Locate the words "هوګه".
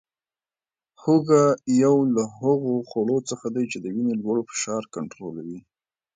1.01-1.43